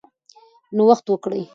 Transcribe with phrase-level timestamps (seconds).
[0.75, 1.43] نوښت وکړئ.